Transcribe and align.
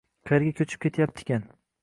Qaerga 0.29 0.55
ko`chib 0.71 0.81
ketyaptikan 0.87 1.47